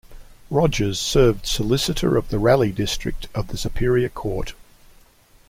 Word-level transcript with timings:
Rogers 0.49 0.97
served 0.97 1.45
solicitor 1.45 2.17
of 2.17 2.29
the 2.29 2.39
Raleigh 2.39 2.71
district 2.71 3.27
of 3.35 3.49
the 3.49 3.57
superior 3.57 4.09
court. 4.09 4.55